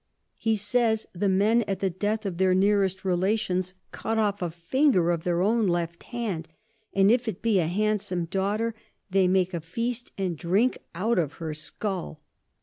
He 0.39 0.55
says, 0.55 1.05
the 1.13 1.29
Men 1.29 1.61
at 1.67 1.77
the 1.79 1.91
death 1.91 2.25
of 2.25 2.39
their 2.39 2.55
nearest 2.55 3.05
Relations 3.05 3.75
cut 3.91 4.17
off 4.17 4.41
a 4.41 4.49
Finger 4.49 5.11
of 5.11 5.23
their 5.23 5.43
own 5.43 5.67
left 5.67 6.01
Hand; 6.01 6.47
and 6.91 7.11
if 7.11 7.27
it 7.27 7.43
be 7.43 7.59
a 7.59 7.67
handsom 7.67 8.25
Daughter, 8.25 8.73
they 9.11 9.27
make 9.27 9.53
a 9.53 9.61
Feast 9.61 10.11
and 10.17 10.35
drink 10.35 10.79
out 10.95 11.19
of 11.19 11.33
her 11.33 11.53
Skull. 11.53 12.19